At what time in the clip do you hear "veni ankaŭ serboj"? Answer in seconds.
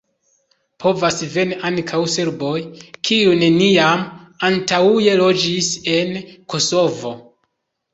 1.33-2.55